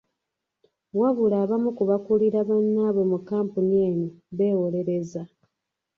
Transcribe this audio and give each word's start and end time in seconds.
Wabula 0.99 1.35
abamu 1.43 1.69
ku 1.77 1.83
bakulira 1.89 2.39
bannaabwe 2.49 3.03
mu 3.11 3.17
kkampuni 3.21 3.77
eno 3.87 4.07
beewolerezza. 4.37 5.21